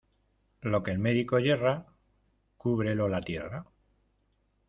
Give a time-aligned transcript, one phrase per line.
[0.61, 1.85] Lo que el médico yerra,
[2.57, 3.67] cúbrelo la tierra.